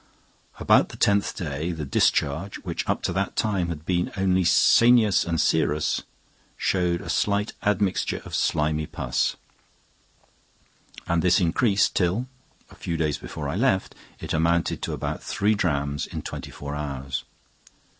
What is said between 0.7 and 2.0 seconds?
the tenth day, the